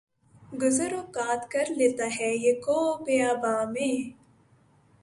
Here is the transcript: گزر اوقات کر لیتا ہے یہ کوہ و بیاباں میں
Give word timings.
گزر 0.61 0.91
اوقات 0.95 1.41
کر 1.51 1.65
لیتا 1.77 2.05
ہے 2.17 2.29
یہ 2.35 2.53
کوہ 2.63 2.85
و 2.89 3.03
بیاباں 3.05 3.61
میں 3.73 3.95